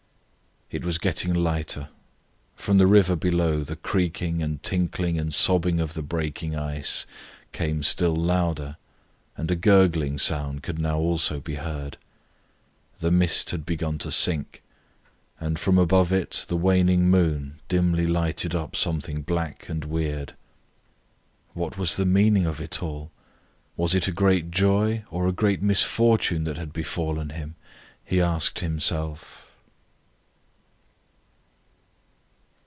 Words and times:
It 0.73 0.85
was 0.85 0.97
getting 0.99 1.33
lighter. 1.33 1.89
From 2.55 2.77
the 2.77 2.87
river 2.87 3.17
below 3.17 3.61
the 3.61 3.75
creaking 3.75 4.41
and 4.41 4.63
tinkling 4.63 5.17
and 5.19 5.33
sobbing 5.33 5.81
of 5.81 5.95
the 5.95 6.01
breaking 6.01 6.55
ice 6.55 7.05
came 7.51 7.83
still 7.83 8.15
louder 8.15 8.77
and 9.35 9.51
a 9.51 9.57
gurgling 9.57 10.17
sound 10.17 10.63
could 10.63 10.79
now 10.79 10.97
also 10.97 11.41
be 11.41 11.55
heard. 11.55 11.97
The 12.99 13.11
mist 13.11 13.49
had 13.49 13.65
begun 13.65 13.97
to 13.97 14.11
sink, 14.11 14.63
and 15.41 15.59
from 15.59 15.77
above 15.77 16.13
it 16.13 16.45
the 16.47 16.55
waning 16.55 17.09
moon 17.09 17.59
dimly 17.67 18.07
lighted 18.07 18.55
up 18.55 18.73
something 18.73 19.23
black 19.23 19.67
and 19.67 19.83
weird. 19.83 20.35
"What 21.53 21.77
was 21.77 21.97
the 21.97 22.05
meaning 22.05 22.45
of 22.45 22.61
it 22.61 22.81
all? 22.81 23.11
Was 23.75 23.93
it 23.93 24.07
a 24.07 24.13
great 24.13 24.51
joy 24.51 25.03
or 25.11 25.27
a 25.27 25.33
great 25.33 25.61
misfortune 25.61 26.45
that 26.45 26.55
had 26.57 26.71
befallen 26.71 27.31
him?" 27.31 27.55
he 28.05 28.21
asked 28.21 28.59
himself. 28.59 29.49